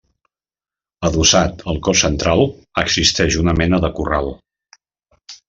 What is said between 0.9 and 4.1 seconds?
Adossat al cos central, existeix una mena de